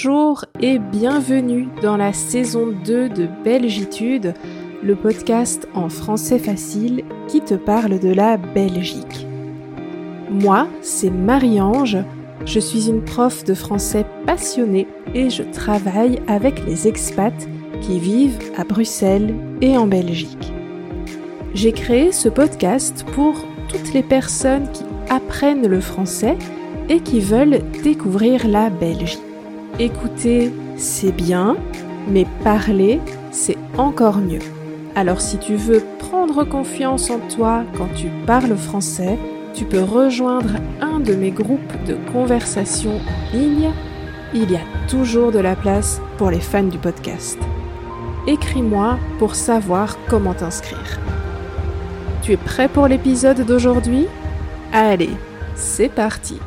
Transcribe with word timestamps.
Bonjour 0.00 0.44
et 0.60 0.78
bienvenue 0.78 1.66
dans 1.82 1.96
la 1.96 2.12
saison 2.12 2.68
2 2.84 3.08
de 3.08 3.26
Belgitude, 3.42 4.32
le 4.80 4.94
podcast 4.94 5.66
en 5.74 5.88
français 5.88 6.38
facile 6.38 7.02
qui 7.26 7.40
te 7.40 7.54
parle 7.54 7.98
de 7.98 8.10
la 8.10 8.36
Belgique. 8.36 9.26
Moi, 10.30 10.68
c'est 10.82 11.10
Marie-Ange, 11.10 11.96
je 12.46 12.60
suis 12.60 12.88
une 12.88 13.02
prof 13.02 13.42
de 13.42 13.54
français 13.54 14.06
passionnée 14.24 14.86
et 15.14 15.30
je 15.30 15.42
travaille 15.42 16.20
avec 16.28 16.64
les 16.64 16.86
expats 16.86 17.48
qui 17.80 17.98
vivent 17.98 18.38
à 18.56 18.62
Bruxelles 18.62 19.34
et 19.60 19.76
en 19.76 19.88
Belgique. 19.88 20.52
J'ai 21.54 21.72
créé 21.72 22.12
ce 22.12 22.28
podcast 22.28 23.04
pour 23.14 23.34
toutes 23.68 23.92
les 23.94 24.04
personnes 24.04 24.70
qui 24.70 24.84
apprennent 25.10 25.66
le 25.66 25.80
français 25.80 26.38
et 26.88 27.00
qui 27.00 27.18
veulent 27.18 27.62
découvrir 27.82 28.46
la 28.46 28.70
Belgique. 28.70 29.27
Écouter, 29.80 30.52
c'est 30.76 31.12
bien, 31.12 31.56
mais 32.08 32.26
parler, 32.42 33.00
c'est 33.30 33.56
encore 33.76 34.18
mieux. 34.18 34.40
Alors 34.96 35.20
si 35.20 35.38
tu 35.38 35.54
veux 35.54 35.84
prendre 36.00 36.42
confiance 36.42 37.10
en 37.10 37.20
toi 37.20 37.62
quand 37.76 37.86
tu 37.94 38.08
parles 38.26 38.56
français, 38.56 39.16
tu 39.54 39.64
peux 39.64 39.84
rejoindre 39.84 40.56
un 40.80 40.98
de 40.98 41.14
mes 41.14 41.30
groupes 41.30 41.84
de 41.86 41.96
conversation 42.12 42.90
en 42.90 43.36
ligne. 43.36 43.70
Il 44.34 44.50
y 44.50 44.56
a 44.56 44.64
toujours 44.88 45.30
de 45.30 45.38
la 45.38 45.54
place 45.54 46.00
pour 46.16 46.32
les 46.32 46.40
fans 46.40 46.64
du 46.64 46.78
podcast. 46.78 47.38
Écris-moi 48.26 48.98
pour 49.20 49.36
savoir 49.36 49.96
comment 50.08 50.34
t'inscrire. 50.34 50.98
Tu 52.22 52.32
es 52.32 52.36
prêt 52.36 52.68
pour 52.68 52.88
l'épisode 52.88 53.46
d'aujourd'hui? 53.46 54.06
Allez, 54.72 55.10
c'est 55.54 55.88
parti 55.88 56.40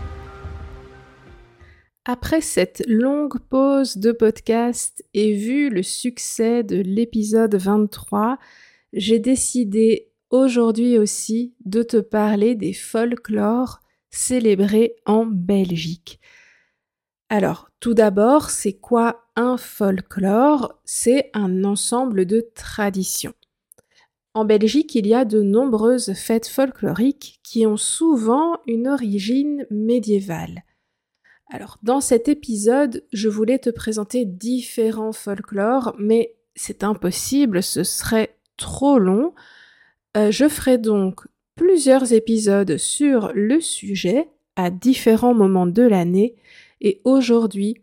après 2.05 2.41
cette 2.41 2.83
longue 2.88 3.39
pause 3.49 3.97
de 3.97 4.11
podcast 4.11 5.03
et 5.13 5.33
vu 5.33 5.69
le 5.69 5.83
succès 5.83 6.63
de 6.63 6.77
l'épisode 6.77 7.53
23, 7.53 8.39
j'ai 8.93 9.19
décidé 9.19 10.09
aujourd'hui 10.31 10.97
aussi 10.97 11.53
de 11.66 11.83
te 11.83 11.97
parler 11.97 12.55
des 12.55 12.73
folklores 12.73 13.81
célébrés 14.09 14.95
en 15.05 15.25
Belgique. 15.25 16.19
Alors, 17.30 17.69
tout 17.80 17.93
d'abord, 17.93 18.49
c'est 18.49 18.73
quoi 18.73 19.23
un 19.36 19.58
folklore? 19.58 20.81
C'est 20.83 21.30
un 21.33 21.63
ensemble 21.63 22.25
de 22.25 22.49
traditions. 22.55 23.33
En 24.33 24.43
Belgique, 24.43 24.95
il 24.95 25.08
y 25.08 25.13
a 25.13 25.23
de 25.23 25.41
nombreuses 25.41 26.13
fêtes 26.13 26.47
folkloriques 26.47 27.39
qui 27.43 27.65
ont 27.67 27.77
souvent 27.77 28.58
une 28.65 28.88
origine 28.88 29.65
médiévale. 29.69 30.63
Alors, 31.53 31.77
dans 31.83 31.99
cet 31.99 32.30
épisode, 32.30 33.03
je 33.11 33.27
voulais 33.27 33.59
te 33.59 33.69
présenter 33.69 34.23
différents 34.23 35.11
folklores, 35.11 35.93
mais 35.99 36.33
c'est 36.55 36.81
impossible, 36.81 37.61
ce 37.61 37.83
serait 37.83 38.38
trop 38.55 38.97
long. 38.97 39.33
Euh, 40.16 40.31
je 40.31 40.47
ferai 40.47 40.77
donc 40.77 41.27
plusieurs 41.58 42.13
épisodes 42.13 42.77
sur 42.77 43.33
le 43.35 43.59
sujet 43.59 44.30
à 44.55 44.69
différents 44.69 45.33
moments 45.33 45.67
de 45.67 45.81
l'année, 45.81 46.35
et 46.80 47.02
aujourd'hui, 47.03 47.81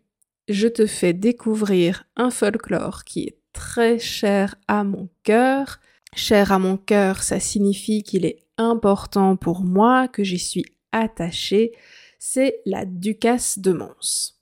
je 0.49 0.67
te 0.67 0.87
fais 0.87 1.13
découvrir 1.13 2.05
un 2.17 2.31
folklore 2.31 3.05
qui 3.05 3.25
est 3.25 3.37
très 3.53 3.99
cher 3.99 4.55
à 4.67 4.83
mon 4.83 5.11
cœur. 5.25 5.79
Cher 6.15 6.53
à 6.53 6.59
mon 6.59 6.79
cœur, 6.79 7.23
ça 7.23 7.39
signifie 7.39 8.03
qu'il 8.03 8.25
est 8.25 8.39
important 8.57 9.37
pour 9.37 9.61
moi, 9.61 10.09
que 10.09 10.25
j'y 10.25 10.39
suis 10.39 10.65
attachée 10.93 11.73
c'est 12.19 12.61
la 12.67 12.85
ducasse 12.85 13.59
de 13.59 13.73
Mons. 13.73 14.35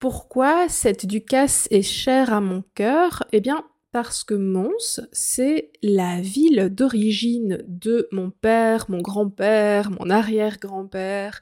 Pourquoi 0.00 0.68
cette 0.68 1.06
ducasse 1.06 1.68
est 1.70 1.82
chère 1.82 2.32
à 2.32 2.40
mon 2.40 2.62
cœur? 2.74 3.24
Eh 3.32 3.40
bien, 3.40 3.64
parce 3.92 4.24
que 4.24 4.34
Mons, 4.34 5.00
c'est 5.12 5.70
la 5.82 6.20
ville 6.20 6.68
d'origine 6.70 7.64
de 7.66 8.08
mon 8.12 8.30
père, 8.30 8.86
mon 8.88 9.00
grand-père, 9.00 9.90
mon 9.90 10.10
arrière-grand-père, 10.10 11.40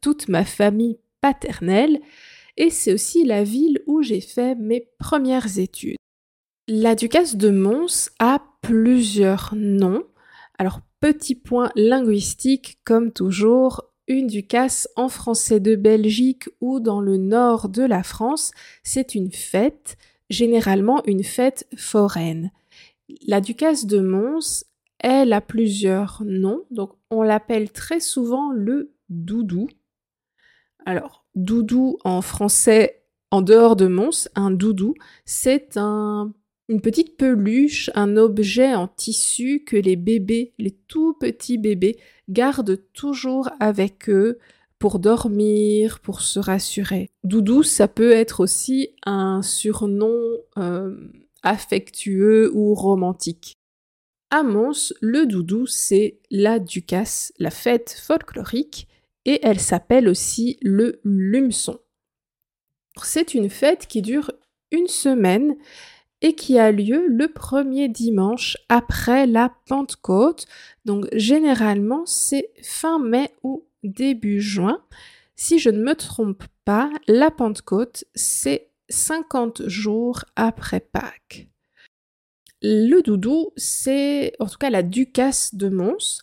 toute 0.00 0.28
ma 0.28 0.44
famille 0.44 0.98
paternelle 1.20 2.00
et 2.56 2.70
c'est 2.70 2.92
aussi 2.92 3.24
la 3.24 3.44
ville 3.44 3.82
où 3.86 4.02
j'ai 4.02 4.20
fait 4.20 4.54
mes 4.54 4.88
premières 4.98 5.58
études. 5.58 5.96
La 6.68 6.94
ducasse 6.94 7.36
de 7.36 7.50
Mons 7.50 8.10
a 8.18 8.42
plusieurs 8.60 9.54
noms. 9.54 10.04
Alors, 10.58 10.80
petit 11.00 11.34
point 11.34 11.70
linguistique, 11.76 12.78
comme 12.84 13.12
toujours, 13.12 13.92
une 14.08 14.26
ducasse 14.26 14.88
en 14.96 15.08
français 15.08 15.60
de 15.60 15.76
Belgique 15.76 16.48
ou 16.60 16.80
dans 16.80 17.00
le 17.00 17.16
nord 17.16 17.68
de 17.68 17.82
la 17.82 18.02
France, 18.02 18.52
c'est 18.82 19.14
une 19.14 19.32
fête, 19.32 19.96
généralement 20.30 21.04
une 21.06 21.24
fête 21.24 21.68
foraine. 21.76 22.50
La 23.26 23.40
ducasse 23.40 23.86
de 23.86 24.00
Mons, 24.00 24.64
elle 24.98 25.32
a 25.32 25.40
plusieurs 25.40 26.22
noms, 26.24 26.64
donc 26.70 26.92
on 27.10 27.22
l'appelle 27.22 27.70
très 27.70 28.00
souvent 28.00 28.50
le 28.50 28.94
doudou. 29.08 29.68
Alors, 30.84 31.25
doudou 31.36 31.98
en 32.04 32.22
français 32.22 33.02
en 33.30 33.42
dehors 33.42 33.76
de 33.76 33.86
Mons, 33.86 34.28
un 34.34 34.50
doudou, 34.50 34.94
c'est 35.24 35.76
un, 35.76 36.32
une 36.68 36.80
petite 36.80 37.16
peluche, 37.16 37.90
un 37.94 38.16
objet 38.16 38.74
en 38.74 38.88
tissu 38.88 39.62
que 39.64 39.76
les 39.76 39.96
bébés, 39.96 40.54
les 40.58 40.70
tout 40.70 41.14
petits 41.14 41.58
bébés, 41.58 41.98
gardent 42.28 42.80
toujours 42.92 43.50
avec 43.60 44.08
eux 44.08 44.38
pour 44.78 44.98
dormir, 44.98 46.00
pour 46.00 46.20
se 46.20 46.38
rassurer. 46.38 47.10
Doudou, 47.24 47.62
ça 47.62 47.88
peut 47.88 48.12
être 48.12 48.40
aussi 48.40 48.90
un 49.04 49.42
surnom 49.42 50.14
euh, 50.58 50.94
affectueux 51.42 52.50
ou 52.54 52.74
romantique. 52.74 53.54
À 54.30 54.42
Mons, 54.42 54.92
le 55.00 55.24
doudou, 55.24 55.66
c'est 55.66 56.18
la 56.30 56.58
ducasse, 56.58 57.32
la 57.38 57.50
fête 57.50 57.96
folklorique, 58.02 58.88
et 59.26 59.40
elle 59.42 59.60
s'appelle 59.60 60.08
aussi 60.08 60.56
le 60.62 61.00
Lumson. 61.04 61.78
C'est 63.02 63.34
une 63.34 63.50
fête 63.50 63.86
qui 63.86 64.00
dure 64.00 64.32
une 64.70 64.86
semaine 64.86 65.56
et 66.22 66.34
qui 66.34 66.58
a 66.58 66.72
lieu 66.72 67.06
le 67.08 67.28
premier 67.28 67.88
dimanche 67.88 68.56
après 68.70 69.26
la 69.26 69.52
Pentecôte. 69.66 70.46
Donc 70.86 71.06
généralement 71.12 72.06
c'est 72.06 72.50
fin 72.62 72.98
mai 72.98 73.30
ou 73.42 73.66
début 73.82 74.40
juin. 74.40 74.82
Si 75.34 75.58
je 75.58 75.68
ne 75.68 75.82
me 75.82 75.94
trompe 75.94 76.44
pas, 76.64 76.90
la 77.06 77.30
Pentecôte 77.30 78.04
c'est 78.14 78.70
50 78.88 79.68
jours 79.68 80.24
après 80.36 80.80
Pâques. 80.80 81.48
Le 82.62 83.02
doudou, 83.02 83.50
c'est 83.56 84.32
en 84.40 84.46
tout 84.46 84.58
cas 84.58 84.70
la 84.70 84.82
ducasse 84.82 85.54
de 85.54 85.68
Mons. 85.68 86.22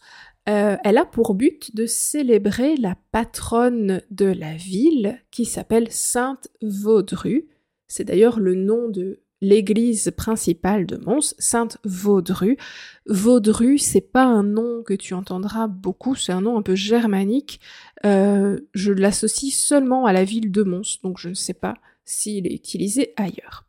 Euh, 0.50 0.76
elle 0.84 0.98
a 0.98 1.06
pour 1.06 1.36
but 1.36 1.74
de 1.76 1.86
célébrer 1.86 2.76
la 2.76 2.98
patronne 3.12 4.02
de 4.12 4.26
la 4.26 4.56
ville 4.56 5.22
qui 5.32 5.46
s'appelle 5.46 5.90
Sainte 5.90 6.50
Vaudru. 6.62 7.48
C'est 7.88 8.04
d'ailleurs 8.04 8.40
le 8.40 8.56
nom 8.56 8.90
de 8.90 9.22
l'église 9.40 10.12
principale 10.16 10.86
de 10.86 10.98
Mons, 10.98 11.36
Sainte 11.38 11.78
Vaudru. 11.84 12.58
Vaudru, 13.06 13.78
c'est 13.78 14.02
pas 14.02 14.24
un 14.24 14.44
nom 14.44 14.84
que 14.84 14.94
tu 14.94 15.14
entendras 15.14 15.68
beaucoup, 15.68 16.16
c'est 16.16 16.32
un 16.32 16.42
nom 16.42 16.58
un 16.58 16.62
peu 16.62 16.76
germanique. 16.76 17.60
Euh, 18.06 18.60
je 18.74 18.92
l'associe 18.92 19.54
seulement 19.54 20.06
à 20.06 20.14
la 20.14 20.24
ville 20.24 20.52
de 20.52 20.64
Mons, 20.64 21.00
donc 21.04 21.20
je 21.20 21.30
ne 21.30 21.34
sais 21.34 21.54
pas 21.54 21.76
s'il 22.06 22.48
est 22.48 22.54
utilisé 22.54 23.14
ailleurs. 23.16 23.66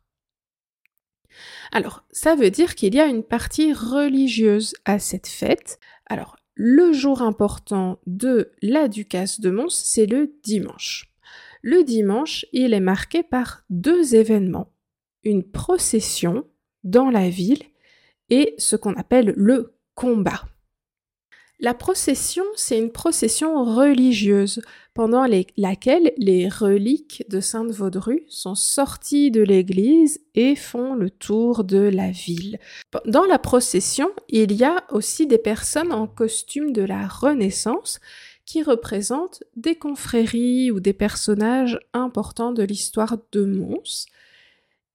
Alors, 1.71 2.05
ça 2.11 2.35
veut 2.35 2.51
dire 2.51 2.75
qu'il 2.75 2.95
y 2.95 2.99
a 2.99 3.07
une 3.07 3.23
partie 3.23 3.73
religieuse 3.73 4.75
à 4.85 4.99
cette 4.99 5.27
fête. 5.27 5.79
Le 6.55 6.93
jour 6.93 7.21
important 7.21 7.99
de 8.07 8.51
la 8.61 8.87
ducasse 8.87 9.41
de 9.41 9.51
Mons, 9.51 9.69
c'est 9.69 10.05
le 10.05 10.33
dimanche. 10.43 11.11
Le 11.61 11.83
dimanche, 11.83 12.45
il 12.53 12.73
est 12.73 12.79
marqué 12.79 13.23
par 13.23 13.63
deux 13.69 14.15
événements. 14.15 14.71
Une 15.23 15.43
procession 15.43 16.45
dans 16.83 17.09
la 17.09 17.29
ville 17.29 17.63
et 18.29 18.55
ce 18.57 18.75
qu'on 18.75 18.93
appelle 18.93 19.33
le 19.35 19.75
combat. 19.95 20.43
La 21.59 21.73
procession, 21.73 22.43
c'est 22.55 22.77
une 22.77 22.91
procession 22.91 23.63
religieuse 23.63 24.61
pendant 24.93 25.25
laquelle 25.55 26.11
les 26.17 26.49
reliques 26.49 27.23
de 27.29 27.39
Sainte 27.39 27.71
Vaudru 27.71 28.23
sont 28.27 28.55
sorties 28.55 29.31
de 29.31 29.41
l'église 29.41 30.19
et 30.35 30.55
font 30.55 30.95
le 30.95 31.09
tour 31.09 31.63
de 31.63 31.77
la 31.77 32.11
ville. 32.11 32.59
Dans 33.05 33.23
la 33.23 33.39
procession, 33.39 34.09
il 34.27 34.51
y 34.51 34.65
a 34.65 34.83
aussi 34.91 35.27
des 35.27 35.37
personnes 35.37 35.93
en 35.93 36.07
costume 36.07 36.73
de 36.73 36.81
la 36.81 37.07
Renaissance 37.07 38.01
qui 38.45 38.61
représentent 38.61 39.43
des 39.55 39.75
confréries 39.75 40.71
ou 40.71 40.81
des 40.81 40.93
personnages 40.93 41.79
importants 41.93 42.51
de 42.51 42.63
l'histoire 42.63 43.17
de 43.31 43.45
Mons. 43.45 44.05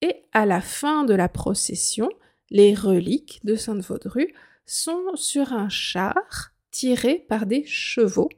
Et 0.02 0.24
à 0.32 0.44
la 0.44 0.60
fin 0.60 1.04
de 1.04 1.14
la 1.14 1.28
procession, 1.28 2.10
les 2.50 2.74
reliques 2.74 3.40
de 3.44 3.56
Sainte-Vaudrue, 3.56 4.34
sont 4.66 5.14
sur 5.14 5.52
un 5.52 5.68
char 5.68 6.52
tiré 6.70 7.24
par 7.28 7.46
des 7.46 7.64
chevaux. 7.66 8.30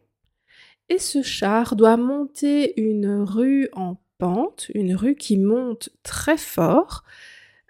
Et 0.88 0.98
ce 0.98 1.22
char 1.22 1.76
doit 1.76 1.96
monter 1.96 2.80
une 2.80 3.22
rue 3.22 3.68
en 3.72 3.96
pente, 4.18 4.70
une 4.74 4.94
rue 4.94 5.14
qui 5.14 5.38
monte 5.38 5.90
très 6.02 6.36
fort, 6.36 7.04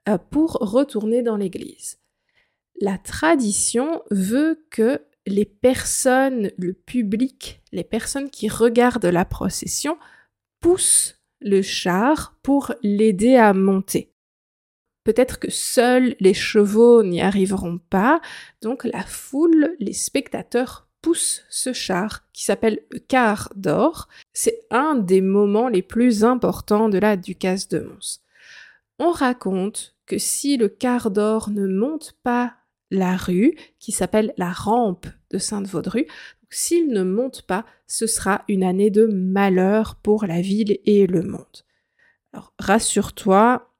euh, 0.08 0.18
pour 0.18 0.52
retourner 0.54 1.22
dans 1.22 1.36
l'église. 1.36 1.98
La 2.80 2.98
tradition 2.98 4.02
veut 4.10 4.64
que 4.70 5.00
les 5.26 5.44
personnes, 5.44 6.50
le 6.58 6.72
public, 6.72 7.62
les 7.70 7.84
personnes 7.84 8.30
qui 8.30 8.48
regardent 8.48 9.06
la 9.06 9.24
procession 9.24 9.96
poussent 10.60 11.20
le 11.40 11.62
char 11.62 12.36
pour 12.42 12.74
l'aider 12.82 13.36
à 13.36 13.52
monter. 13.52 14.11
Peut-être 15.04 15.38
que 15.38 15.50
seuls 15.50 16.14
les 16.20 16.34
chevaux 16.34 17.02
n'y 17.02 17.20
arriveront 17.20 17.78
pas, 17.90 18.20
donc 18.60 18.84
la 18.84 19.02
foule, 19.02 19.74
les 19.80 19.92
spectateurs 19.92 20.86
poussent 21.00 21.42
ce 21.50 21.72
char 21.72 22.24
qui 22.32 22.44
s'appelle 22.44 22.80
le 22.90 23.00
quart 23.00 23.52
d'or. 23.56 24.08
C'est 24.32 24.60
un 24.70 24.94
des 24.94 25.20
moments 25.20 25.68
les 25.68 25.82
plus 25.82 26.24
importants 26.24 26.88
de 26.88 26.98
la 26.98 27.16
ducasse 27.16 27.68
de 27.68 27.80
Mons. 27.80 28.20
On 28.98 29.10
raconte 29.10 29.96
que 30.06 30.18
si 30.18 30.56
le 30.56 30.68
quart 30.68 31.10
d'or 31.10 31.50
ne 31.50 31.66
monte 31.66 32.14
pas 32.22 32.54
la 32.92 33.16
rue, 33.16 33.56
qui 33.80 33.90
s'appelle 33.90 34.32
la 34.36 34.52
rampe 34.52 35.06
de 35.30 35.38
Sainte-Vaudrue, 35.38 36.06
s'il 36.50 36.88
ne 36.88 37.02
monte 37.02 37.42
pas, 37.42 37.64
ce 37.86 38.06
sera 38.06 38.44
une 38.46 38.62
année 38.62 38.90
de 38.90 39.06
malheur 39.06 39.96
pour 39.96 40.26
la 40.26 40.40
ville 40.40 40.78
et 40.84 41.06
le 41.06 41.22
monde. 41.22 41.64
Alors 42.32 42.52
rassure-toi, 42.58 43.70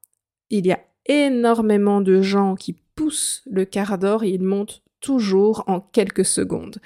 il 0.51 0.67
y 0.67 0.73
a 0.73 0.81
énormément 1.07 2.01
de 2.01 2.23
gens 2.23 2.55
qui 2.55 2.77
poussent 2.95 3.43
le 3.51 3.65
quart 3.65 3.99
d'or 3.99 4.25
et 4.25 4.31
il 4.31 4.43
monte 4.43 4.83
toujours 5.01 5.65
en 5.67 5.81
quelques 5.81 6.25
secondes. 6.25 6.79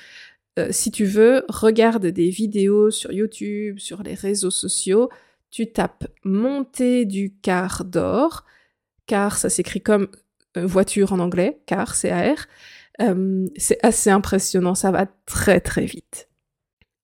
Euh, 0.58 0.68
si 0.70 0.90
tu 0.90 1.04
veux, 1.04 1.44
regarde 1.48 2.06
des 2.06 2.30
vidéos 2.30 2.90
sur 2.90 3.12
YouTube, 3.12 3.78
sur 3.78 4.02
les 4.02 4.14
réseaux 4.14 4.50
sociaux, 4.50 5.10
tu 5.50 5.70
tapes 5.70 6.06
montée 6.24 7.04
du 7.04 7.34
quart 7.42 7.84
d'or, 7.84 8.44
car 9.06 9.36
ça 9.36 9.50
s'écrit 9.50 9.82
comme 9.82 10.08
euh, 10.56 10.66
voiture 10.66 11.12
en 11.12 11.18
anglais, 11.18 11.60
car 11.66 11.94
c'est 11.94 12.10
AR. 12.10 12.46
Euh, 13.02 13.46
c'est 13.56 13.78
assez 13.84 14.08
impressionnant, 14.08 14.74
ça 14.74 14.90
va 14.90 15.06
très 15.26 15.60
très 15.60 15.84
vite. 15.84 16.30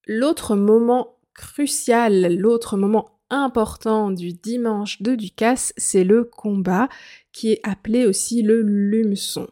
L'autre 0.07 0.57
moment 0.57 1.19
crucial, 1.35 2.35
l'autre 2.37 2.77
moment 2.77 3.21
important 3.33 4.11
du 4.11 4.33
dimanche 4.33 5.03
de 5.03 5.15
Ducasse, 5.17 5.73
c'est 5.77 6.05
le 6.05 6.25
combat 6.25 6.89
qui 7.33 7.53
est 7.53 7.61
appelé 7.65 8.07
aussi 8.07 8.43
le 8.43 8.63
lumeçon. 8.63 9.49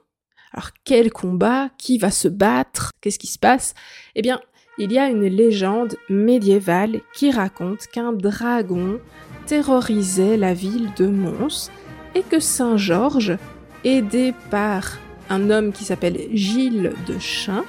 Alors 0.53 0.71
quel 0.85 1.11
combat? 1.13 1.71
Qui 1.79 1.99
va 1.99 2.11
se 2.11 2.29
battre? 2.29 2.93
Qu'est-ce 3.01 3.19
qui 3.19 3.27
se 3.27 3.39
passe? 3.39 3.75
Eh 4.15 4.23
bien, 4.23 4.41
il 4.79 4.93
y 4.93 4.99
a 4.99 5.09
une 5.09 5.27
légende 5.27 5.97
médiévale 6.09 7.01
qui 7.15 7.31
raconte 7.31 7.87
qu'un 7.87 8.13
dragon 8.13 9.01
terrorisait 9.47 10.37
la 10.37 10.55
ville 10.55 10.91
de 10.97 11.07
Mons 11.07 11.71
et 12.15 12.23
que 12.23 12.41
Saint 12.41 12.77
Georges, 12.77 13.37
aidé 13.85 14.35
par 14.51 14.99
un 15.29 15.51
homme 15.51 15.73
qui 15.73 15.85
s'appelle 15.85 16.29
Gilles 16.33 16.93
de 17.07 17.19
Chain, 17.19 17.65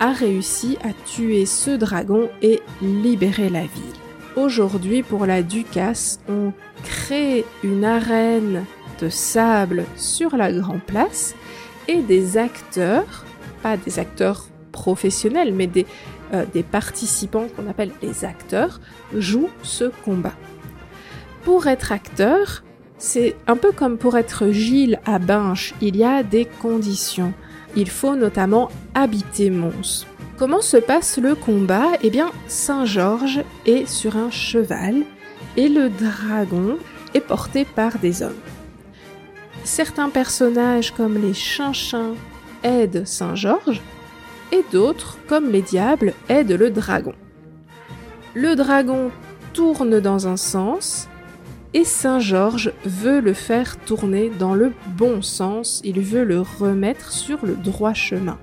a 0.00 0.12
réussi 0.12 0.78
à 0.82 0.92
tuer 1.06 1.46
ce 1.46 1.70
dragon 1.70 2.28
et 2.42 2.60
libérer 2.80 3.48
la 3.48 3.62
ville. 3.62 4.01
Aujourd'hui, 4.34 5.02
pour 5.02 5.26
la 5.26 5.42
Ducasse, 5.42 6.18
on 6.26 6.52
crée 6.84 7.44
une 7.62 7.84
arène 7.84 8.64
de 8.98 9.10
sable 9.10 9.84
sur 9.96 10.36
la 10.36 10.50
Grand 10.50 10.78
Place 10.78 11.34
et 11.86 12.00
des 12.00 12.38
acteurs, 12.38 13.26
pas 13.62 13.76
des 13.76 13.98
acteurs 13.98 14.46
professionnels, 14.70 15.52
mais 15.52 15.66
des, 15.66 15.86
euh, 16.32 16.46
des 16.54 16.62
participants 16.62 17.46
qu'on 17.54 17.68
appelle 17.68 17.92
les 18.00 18.24
acteurs, 18.24 18.80
jouent 19.14 19.50
ce 19.62 19.90
combat. 20.02 20.34
Pour 21.44 21.66
être 21.66 21.92
acteur, 21.92 22.64
c'est 22.96 23.36
un 23.46 23.56
peu 23.56 23.70
comme 23.70 23.98
pour 23.98 24.16
être 24.16 24.50
Gilles 24.50 24.98
à 25.04 25.18
Binche, 25.18 25.74
il 25.82 25.96
y 25.96 26.04
a 26.04 26.22
des 26.22 26.46
conditions. 26.46 27.34
Il 27.76 27.90
faut 27.90 28.16
notamment 28.16 28.70
habiter 28.94 29.50
Mons. 29.50 30.06
Comment 30.42 30.60
se 30.60 30.76
passe 30.76 31.18
le 31.18 31.36
combat? 31.36 31.92
Eh 32.02 32.10
bien, 32.10 32.32
Saint-Georges 32.48 33.44
est 33.64 33.86
sur 33.86 34.16
un 34.16 34.28
cheval 34.28 35.04
et 35.56 35.68
le 35.68 35.88
dragon 35.88 36.78
est 37.14 37.20
porté 37.20 37.64
par 37.64 38.00
des 38.00 38.24
hommes. 38.24 38.40
Certains 39.62 40.10
personnages 40.10 40.90
comme 40.90 41.16
les 41.16 41.32
chinchins 41.32 42.16
aident 42.64 43.06
Saint-Georges 43.06 43.80
et 44.50 44.64
d'autres 44.72 45.16
comme 45.28 45.48
les 45.48 45.62
diables 45.62 46.12
aident 46.28 46.58
le 46.58 46.70
dragon. 46.70 47.14
Le 48.34 48.56
dragon 48.56 49.12
tourne 49.52 50.00
dans 50.00 50.26
un 50.26 50.36
sens 50.36 51.06
et 51.72 51.84
Saint 51.84 52.18
Georges 52.18 52.72
veut 52.84 53.20
le 53.20 53.32
faire 53.32 53.76
tourner 53.76 54.28
dans 54.40 54.54
le 54.54 54.72
bon 54.96 55.22
sens, 55.22 55.80
il 55.84 56.00
veut 56.00 56.24
le 56.24 56.40
remettre 56.40 57.12
sur 57.12 57.46
le 57.46 57.54
droit 57.54 57.94
chemin. 57.94 58.40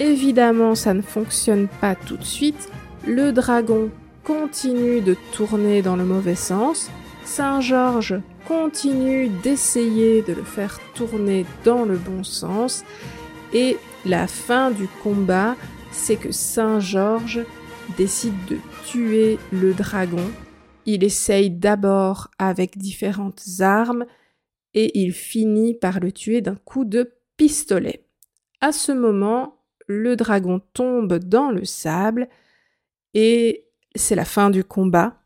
Évidemment, 0.00 0.74
ça 0.74 0.94
ne 0.94 1.02
fonctionne 1.02 1.68
pas 1.80 1.94
tout 1.94 2.16
de 2.16 2.24
suite, 2.24 2.68
le 3.06 3.32
dragon 3.32 3.90
continue 4.22 5.00
de 5.00 5.16
tourner 5.32 5.82
dans 5.82 5.96
le 5.96 6.04
mauvais 6.04 6.36
sens, 6.36 6.90
Saint 7.24 7.60
Georges 7.60 8.20
continue 8.46 9.28
d'essayer 9.28 10.22
de 10.22 10.32
le 10.32 10.44
faire 10.44 10.78
tourner 10.94 11.44
dans 11.64 11.84
le 11.84 11.96
bon 11.96 12.22
sens, 12.22 12.84
et 13.52 13.76
la 14.04 14.26
fin 14.26 14.70
du 14.70 14.86
combat, 15.02 15.56
c'est 15.90 16.16
que 16.16 16.32
Saint 16.32 16.80
Georges 16.80 17.44
décide 17.96 18.44
de 18.46 18.58
tuer 18.86 19.38
le 19.50 19.74
dragon. 19.74 20.30
Il 20.86 21.02
essaye 21.04 21.50
d'abord 21.50 22.28
avec 22.38 22.78
différentes 22.78 23.42
armes 23.60 24.06
et 24.74 24.98
il 25.00 25.12
finit 25.12 25.74
par 25.74 26.00
le 26.00 26.12
tuer 26.12 26.40
d'un 26.40 26.56
coup 26.56 26.84
de 26.84 27.12
pistolet. 27.36 28.04
À 28.60 28.72
ce 28.72 28.92
moment, 28.92 29.57
le 29.88 30.16
dragon 30.16 30.60
tombe 30.74 31.14
dans 31.18 31.50
le 31.50 31.64
sable 31.64 32.28
et 33.14 33.66
c'est 33.94 34.14
la 34.14 34.24
fin 34.24 34.50
du 34.50 34.62
combat. 34.62 35.16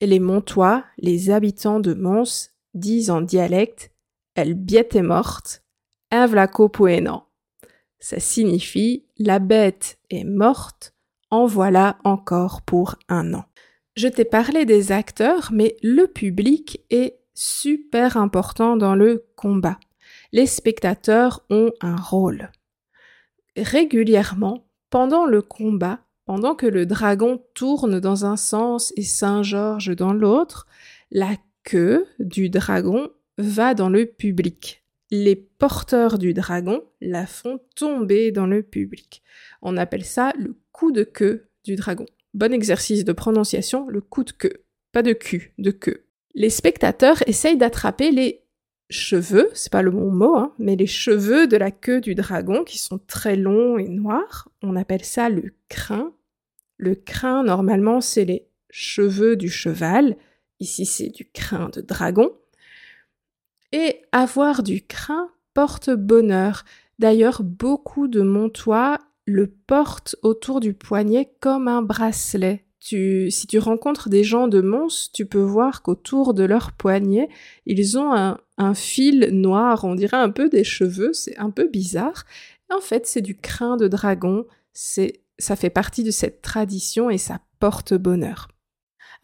Et 0.00 0.06
les 0.06 0.18
Montois, 0.18 0.84
les 0.98 1.30
habitants 1.30 1.80
de 1.80 1.94
Mons, 1.94 2.50
disent 2.74 3.10
en 3.10 3.20
dialecte 3.20 3.92
Elle 4.34 4.54
biette 4.54 4.96
est 4.96 5.02
morte, 5.02 5.62
un 6.10 6.26
vlaco 6.26 6.68
poénant. 6.68 7.28
Ça 7.98 8.18
signifie 8.18 9.06
La 9.18 9.38
bête 9.38 9.98
est 10.10 10.24
morte, 10.24 10.94
en 11.30 11.46
voilà 11.46 11.98
encore 12.04 12.62
pour 12.62 12.96
un 13.08 13.34
an. 13.34 13.44
Je 13.94 14.08
t'ai 14.08 14.26
parlé 14.26 14.66
des 14.66 14.92
acteurs, 14.92 15.50
mais 15.52 15.76
le 15.82 16.06
public 16.06 16.84
est 16.90 17.18
super 17.34 18.16
important 18.16 18.76
dans 18.76 18.94
le 18.94 19.26
combat. 19.36 19.78
Les 20.32 20.46
spectateurs 20.46 21.44
ont 21.48 21.72
un 21.80 21.96
rôle. 21.96 22.50
Régulièrement, 23.56 24.66
pendant 24.90 25.24
le 25.24 25.42
combat, 25.42 26.00
pendant 26.26 26.54
que 26.54 26.66
le 26.66 26.86
dragon 26.86 27.42
tourne 27.54 28.00
dans 28.00 28.24
un 28.24 28.36
sens 28.36 28.92
et 28.96 29.02
Saint-Georges 29.02 29.94
dans 29.94 30.12
l'autre, 30.12 30.66
la 31.10 31.36
queue 31.62 32.06
du 32.18 32.50
dragon 32.50 33.08
va 33.38 33.74
dans 33.74 33.88
le 33.88 34.06
public. 34.06 34.84
Les 35.10 35.36
porteurs 35.36 36.18
du 36.18 36.34
dragon 36.34 36.82
la 37.00 37.26
font 37.26 37.60
tomber 37.76 38.32
dans 38.32 38.46
le 38.46 38.62
public. 38.62 39.22
On 39.62 39.76
appelle 39.76 40.04
ça 40.04 40.32
le 40.36 40.56
coup 40.72 40.92
de 40.92 41.04
queue 41.04 41.48
du 41.64 41.76
dragon. 41.76 42.06
Bon 42.34 42.52
exercice 42.52 43.04
de 43.04 43.12
prononciation, 43.12 43.88
le 43.88 44.00
coup 44.00 44.24
de 44.24 44.32
queue. 44.32 44.64
Pas 44.92 45.02
de 45.02 45.12
cul, 45.12 45.52
de 45.58 45.70
queue. 45.70 46.06
Les 46.34 46.50
spectateurs 46.50 47.22
essayent 47.26 47.56
d'attraper 47.56 48.10
les 48.10 48.45
cheveux, 48.90 49.50
c'est 49.54 49.72
pas 49.72 49.82
le 49.82 49.90
bon 49.90 50.10
mot, 50.10 50.36
hein, 50.36 50.52
mais 50.58 50.76
les 50.76 50.86
cheveux 50.86 51.46
de 51.46 51.56
la 51.56 51.70
queue 51.70 52.00
du 52.00 52.14
dragon 52.14 52.64
qui 52.64 52.78
sont 52.78 52.98
très 52.98 53.36
longs 53.36 53.78
et 53.78 53.88
noirs. 53.88 54.48
On 54.62 54.76
appelle 54.76 55.04
ça 55.04 55.28
le 55.28 55.54
crin. 55.68 56.12
Le 56.76 56.94
crin, 56.94 57.42
normalement, 57.42 58.00
c'est 58.00 58.24
les 58.24 58.46
cheveux 58.70 59.36
du 59.36 59.48
cheval. 59.48 60.16
Ici, 60.60 60.86
c'est 60.86 61.08
du 61.08 61.24
crin 61.24 61.70
de 61.70 61.80
dragon. 61.80 62.30
Et 63.72 64.02
avoir 64.12 64.62
du 64.62 64.86
crin 64.86 65.30
porte 65.54 65.90
bonheur. 65.90 66.64
D'ailleurs, 66.98 67.42
beaucoup 67.42 68.08
de 68.08 68.20
Montois 68.20 68.98
le 69.24 69.48
porte 69.48 70.16
autour 70.22 70.60
du 70.60 70.72
poignet 70.74 71.34
comme 71.40 71.66
un 71.66 71.82
bracelet. 71.82 72.65
Si 72.86 73.46
tu 73.48 73.58
rencontres 73.58 74.08
des 74.08 74.22
gens 74.22 74.46
de 74.46 74.60
Mons, 74.60 75.10
tu 75.12 75.26
peux 75.26 75.40
voir 75.40 75.82
qu'autour 75.82 76.34
de 76.34 76.44
leur 76.44 76.72
poignet, 76.72 77.28
ils 77.66 77.98
ont 77.98 78.12
un, 78.14 78.38
un, 78.58 78.74
fil 78.74 79.30
noir, 79.32 79.84
on 79.84 79.96
dirait 79.96 80.16
un 80.16 80.30
peu 80.30 80.48
des 80.48 80.62
cheveux, 80.62 81.12
c'est 81.12 81.36
un 81.38 81.50
peu 81.50 81.66
bizarre. 81.66 82.24
En 82.70 82.80
fait, 82.80 83.06
c'est 83.06 83.22
du 83.22 83.36
crin 83.36 83.76
de 83.76 83.88
dragon, 83.88 84.46
c'est, 84.72 85.20
ça 85.38 85.56
fait 85.56 85.70
partie 85.70 86.04
de 86.04 86.12
cette 86.12 86.42
tradition 86.42 87.10
et 87.10 87.18
ça 87.18 87.40
porte 87.58 87.94
bonheur. 87.94 88.48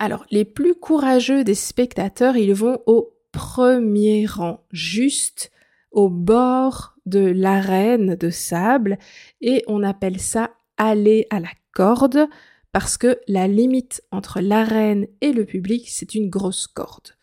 Alors, 0.01 0.27
les 0.33 0.45
plus 0.45 0.75
courageux 0.75 1.45
des 1.45 1.55
spectateurs, 1.55 2.37
ils 2.37 2.55
vont 2.55 2.81
au 2.87 3.15
premier 3.31 4.27
rang, 4.27 4.65
juste 4.73 5.53
au 5.93 6.09
bord 6.09 6.95
de 7.07 7.21
l'arène 7.21 8.17
de 8.17 8.31
sable 8.31 8.99
et 9.41 9.63
on 9.67 9.83
appelle 9.83 10.19
ça 10.19 10.51
aller 10.77 11.27
à 11.31 11.41
la 11.41 11.51
corde 11.73 12.29
parce 12.73 12.97
que 12.97 13.21
la 13.29 13.47
limite 13.47 14.03
entre 14.11 14.41
l'arène 14.41 15.07
et 15.21 15.33
le 15.33 15.45
public, 15.45 15.89
c'est 15.89 16.15
une 16.15 16.31
grosse 16.31 16.67
corde. 16.67 17.17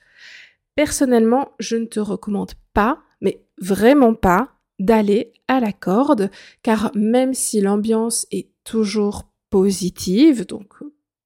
Personnellement, 0.76 1.52
je 1.60 1.76
ne 1.76 1.86
te 1.86 2.00
recommande 2.00 2.54
pas, 2.74 3.02
mais 3.20 3.44
vraiment 3.60 4.14
pas, 4.14 4.54
d'aller 4.80 5.34
à 5.48 5.60
la 5.60 5.74
corde, 5.74 6.32
car 6.64 6.92
même 6.96 7.34
si 7.34 7.60
l'ambiance 7.60 8.26
est 8.32 8.50
toujours 8.64 9.26
positive, 9.50 10.46
donc 10.46 10.74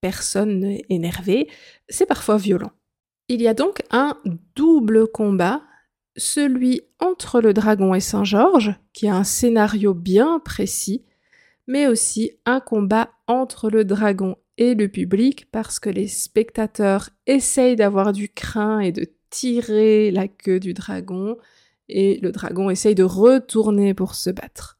personne 0.02 0.60
n'est 0.60 0.84
énervé, 0.90 1.50
c'est 1.88 2.06
parfois 2.06 2.38
violent. 2.38 2.72
Il 3.28 3.42
y 3.42 3.48
a 3.48 3.54
donc 3.54 3.84
un 3.92 4.18
double 4.56 5.08
combat, 5.08 5.62
celui 6.18 6.82
entre 7.00 7.42
le 7.42 7.54
dragon 7.54 7.94
et 7.94 8.00
Saint-Georges, 8.00 8.76
qui 8.92 9.08
a 9.08 9.16
un 9.16 9.24
scénario 9.24 9.94
bien 9.94 10.40
précis, 10.40 11.06
mais 11.68 11.88
aussi 11.88 12.32
un 12.46 12.60
combat 12.60 13.12
entre 13.28 13.70
le 13.70 13.86
dragon 13.86 14.36
et 14.58 14.76
le 14.76 14.88
public 14.88 15.50
parce 15.52 15.80
que 15.80 15.90
les 15.90 16.08
spectateurs 16.08 17.10
essayent 17.26 17.76
d'avoir 17.76 18.14
du 18.14 18.30
crin 18.30 18.80
et 18.80 18.92
de 18.92 19.08
tirer 19.30 20.12
la 20.12 20.28
queue 20.28 20.60
du 20.60 20.74
dragon 20.74 21.38
et 21.90 22.20
le 22.22 22.32
dragon 22.32 22.70
essaye 22.70 22.96
de 22.96 23.04
retourner 23.04 23.94
pour 23.94 24.16
se 24.16 24.30
battre. 24.30 24.78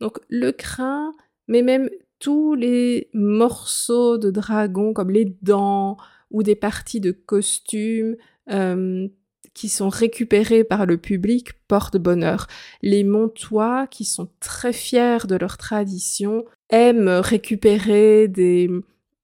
Donc 0.00 0.18
le 0.28 0.52
crin, 0.52 1.12
mais 1.48 1.62
même 1.62 1.88
tous 2.18 2.54
les 2.54 3.08
morceaux 3.12 4.18
de 4.18 4.30
dragon 4.30 4.92
comme 4.92 5.10
les 5.10 5.36
dents 5.42 5.96
ou 6.30 6.42
des 6.42 6.56
parties 6.56 7.00
de 7.00 7.12
costumes 7.12 8.16
euh, 8.50 9.08
qui 9.54 9.68
sont 9.68 9.88
récupérés 9.88 10.64
par 10.64 10.84
le 10.84 10.98
public 10.98 11.52
portent 11.68 11.96
bonheur. 11.96 12.48
Les 12.82 13.04
Montois, 13.04 13.86
qui 13.86 14.04
sont 14.04 14.28
très 14.40 14.72
fiers 14.72 15.26
de 15.26 15.36
leur 15.36 15.56
tradition, 15.56 16.44
aiment 16.70 17.08
récupérer 17.08 18.28
des, 18.28 18.68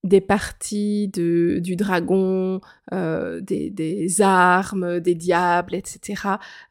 des 0.04 0.20
parties 0.20 1.08
de, 1.08 1.58
du 1.60 1.76
dragon, 1.76 2.60
euh, 2.92 3.40
des, 3.40 3.70
des, 3.70 4.22
armes, 4.22 5.00
des 5.00 5.14
diables, 5.14 5.74
etc. 5.74 6.22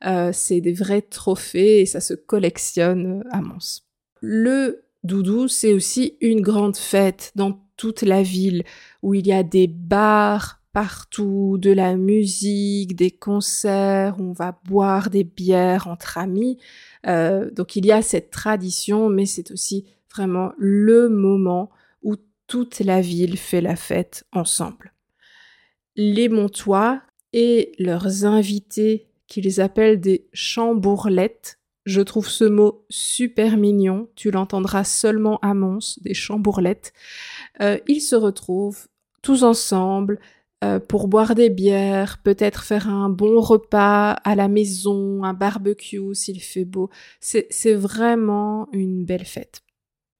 Euh, 0.06 0.32
c'est 0.34 0.62
des 0.62 0.74
vrais 0.74 1.02
trophées 1.02 1.82
et 1.82 1.86
ça 1.86 2.00
se 2.00 2.14
collectionne 2.14 3.24
à 3.32 3.42
Mons. 3.42 3.82
Le 4.22 4.86
doudou, 5.04 5.48
c'est 5.48 5.74
aussi 5.74 6.18
une 6.22 6.42
grande 6.42 6.78
fête 6.78 7.32
dans 7.36 7.62
toute 7.78 8.02
la 8.02 8.24
ville 8.24 8.64
où 9.02 9.14
il 9.14 9.28
y 9.28 9.32
a 9.32 9.44
des 9.44 9.68
bars 9.68 10.59
partout, 10.80 11.58
de 11.60 11.72
la 11.72 11.98
musique, 11.98 12.96
des 12.96 13.12
concerts, 13.12 14.16
on 14.18 14.32
va 14.32 14.58
boire 14.64 15.10
des 15.10 15.26
bières 15.26 15.90
entre 15.90 16.18
amis. 16.18 16.58
Euh, 17.06 17.52
donc 17.52 17.76
il 17.76 17.86
y 17.86 17.92
a 17.92 18.02
cette 18.02 18.32
tradition, 18.32 19.10
mais 19.10 19.26
c'est 19.26 19.52
aussi 19.52 19.84
vraiment 20.10 20.54
le 20.58 21.10
moment 21.10 21.70
où 22.02 22.16
toute 22.48 22.80
la 22.80 23.02
ville 23.02 23.38
fait 23.38 23.60
la 23.60 23.76
fête 23.76 24.26
ensemble. 24.32 24.94
Les 25.98 26.30
Montois 26.30 27.02
et 27.34 27.74
leurs 27.78 28.24
invités, 28.24 29.10
qu'ils 29.28 29.60
appellent 29.60 30.00
des 30.00 30.30
chambourlettes, 30.32 31.60
je 31.84 32.00
trouve 32.00 32.30
ce 32.30 32.46
mot 32.46 32.86
super 32.90 33.58
mignon, 33.58 34.08
tu 34.16 34.32
l'entendras 34.32 34.86
seulement 34.86 35.40
à 35.42 35.54
Mons, 35.54 36.00
des 36.00 36.14
chambourlettes, 36.14 36.94
euh, 37.60 37.80
ils 37.90 38.00
se 38.00 38.16
retrouvent 38.16 38.88
tous 39.22 39.44
ensemble, 39.44 40.22
euh, 40.64 40.80
pour 40.80 41.08
boire 41.08 41.36
des 41.36 41.50
bières, 41.50 42.18
peut-être 42.22 42.64
faire 42.64 42.90
un 42.90 43.10
bon 43.10 43.40
repas 43.40 44.12
à 44.12 44.36
la 44.36 44.50
maison, 44.50 45.24
un 45.24 45.34
barbecue 45.34 46.14
s'il 46.14 46.42
fait 46.42 46.66
beau. 46.66 46.90
C'est 47.22 47.74
vraiment 47.74 48.68
une 48.74 49.06
belle 49.06 49.26
fête. 49.26 49.62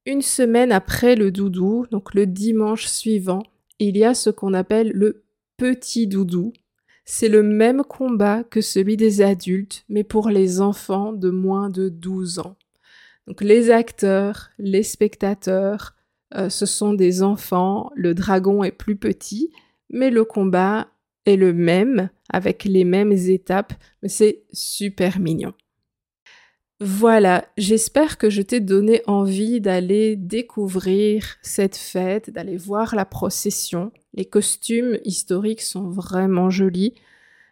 Une 0.06 0.22
semaine 0.22 0.72
après 0.72 1.16
le 1.16 1.32
doudou, 1.32 1.86
donc 1.92 2.14
le 2.14 2.26
dimanche 2.26 2.86
suivant, 2.86 3.44
il 3.80 3.98
y 3.98 4.06
a 4.06 4.14
ce 4.14 4.30
qu'on 4.30 4.54
appelle 4.54 4.92
le 4.94 5.24
petit 5.58 6.08
doudou. 6.08 6.54
C'est 7.04 7.28
le 7.28 7.44
même 7.44 7.84
combat 7.84 8.44
que 8.44 8.62
celui 8.62 8.96
des 8.96 9.22
adultes, 9.22 9.84
mais 9.90 10.04
pour 10.04 10.30
les 10.30 10.62
enfants 10.62 11.12
de 11.12 11.30
moins 11.30 11.70
de 11.70 11.90
12 11.90 12.40
ans. 12.40 12.56
Donc 13.28 13.42
les 13.42 13.72
acteurs, 13.72 14.50
les 14.58 14.84
spectateurs, 14.84 15.96
euh, 16.36 16.50
ce 16.50 16.66
sont 16.66 16.94
des 16.94 17.24
enfants, 17.24 17.92
le 17.96 18.14
dragon 18.14 18.64
est 18.64 18.72
plus 18.72 18.96
petit, 18.96 19.52
mais 19.90 20.10
le 20.10 20.24
combat 20.24 20.88
est 21.26 21.36
le 21.36 21.54
même, 21.54 22.10
avec 22.30 22.64
les 22.64 22.84
mêmes 22.84 23.12
étapes, 23.12 23.74
mais 24.02 24.10
c'est 24.10 24.44
super 24.52 25.20
mignon. 25.20 25.54
Voilà, 26.82 27.46
j'espère 27.58 28.18
que 28.18 28.30
je 28.30 28.42
t'ai 28.42 28.62
donné 28.62 29.02
envie 29.06 29.60
d'aller 29.60 30.16
découvrir 30.16 31.36
cette 31.42 31.76
fête, 31.76 32.30
d'aller 32.30 32.56
voir 32.56 32.96
la 32.96 33.04
procession. 33.04 33.92
Les 34.14 34.24
costumes 34.24 34.98
historiques 35.04 35.62
sont 35.62 35.90
vraiment 35.90 36.50
jolis, 36.50 36.94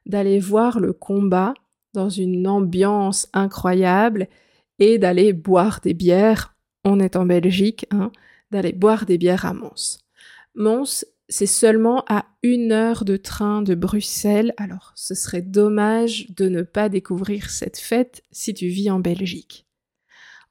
d'aller 0.05 0.39
voir 0.39 0.79
le 0.79 0.93
combat 0.93 1.53
dans 1.93 2.09
une 2.09 2.47
ambiance 2.47 3.27
incroyable 3.33 4.29
et 4.79 4.97
d'aller 4.97 5.33
boire 5.33 5.81
des 5.83 5.93
bières. 5.93 6.55
On 6.85 7.01
est 7.01 7.17
en 7.17 7.25
Belgique, 7.25 7.85
hein, 7.91 8.13
d'aller 8.51 8.71
boire 8.71 9.05
des 9.05 9.17
bières 9.17 9.45
à 9.45 9.53
Mons. 9.53 9.99
Mons 10.55 11.03
c'est 11.29 11.45
seulement 11.45 12.03
à 12.07 12.25
une 12.41 12.71
heure 12.71 13.03
de 13.03 13.17
train 13.17 13.61
de 13.61 13.75
Bruxelles, 13.75 14.53
alors 14.57 14.93
ce 14.95 15.13
serait 15.13 15.41
dommage 15.41 16.27
de 16.29 16.47
ne 16.47 16.61
pas 16.61 16.89
découvrir 16.89 17.49
cette 17.49 17.77
fête 17.77 18.23
si 18.31 18.53
tu 18.53 18.67
vis 18.67 18.89
en 18.89 18.99
Belgique. 18.99 19.67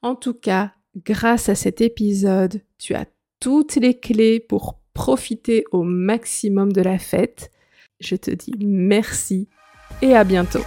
En 0.03 0.15
tout 0.15 0.35
cas, 0.35 0.73
grâce 1.05 1.49
à 1.49 1.55
cet 1.55 1.81
épisode, 1.81 2.61
tu 2.79 2.95
as 2.95 3.07
toutes 3.41 3.77
les 3.77 3.99
clés 3.99 4.41
pour 4.41 4.81
profiter 4.93 5.65
au 5.73 5.83
maximum 5.83 6.73
de 6.73 6.83
la 6.83 6.99
fête. 6.99 7.51
Je 8.01 8.17
te 8.17 8.31
dis 8.31 8.55
merci 8.59 9.49
et 10.03 10.15
à 10.15 10.25
bientôt. 10.25 10.63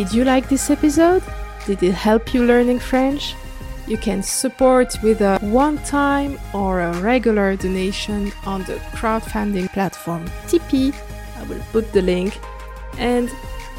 Did 0.00 0.14
you 0.14 0.24
like 0.24 0.48
this 0.48 0.70
episode? 0.70 1.22
Did 1.66 1.82
it 1.82 1.92
help 1.92 2.32
you 2.32 2.46
learning 2.46 2.78
French? 2.78 3.34
You 3.86 3.98
can 3.98 4.22
support 4.22 4.96
with 5.02 5.20
a 5.20 5.38
one 5.42 5.76
time 5.84 6.38
or 6.54 6.80
a 6.80 6.98
regular 7.02 7.54
donation 7.54 8.32
on 8.46 8.62
the 8.62 8.76
crowdfunding 8.96 9.70
platform 9.74 10.24
Tipeee. 10.48 10.94
I 11.36 11.42
will 11.42 11.60
put 11.70 11.92
the 11.92 12.00
link. 12.00 12.40
And 12.96 13.28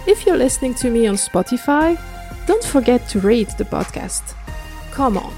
if 0.05 0.27
you're 0.27 0.37
listening 0.37 0.75
to 0.75 0.91
me 0.91 1.07
on 1.07 1.15
Spotify, 1.15 1.99
don't 2.45 2.63
forget 2.63 3.09
to 3.09 3.19
rate 3.19 3.57
the 3.57 3.65
podcast. 3.65 4.35
Come 4.91 5.17
on, 5.17 5.33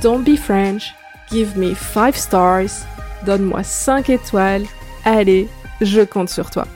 don't 0.00 0.22
be 0.22 0.36
French. 0.36 0.94
Give 1.30 1.56
me 1.56 1.74
5 1.74 2.16
stars. 2.16 2.86
Donne-moi 3.24 3.64
5 3.64 4.08
étoiles. 4.08 4.68
Allez, 5.04 5.48
je 5.80 6.04
compte 6.04 6.30
sur 6.30 6.48
toi. 6.48 6.68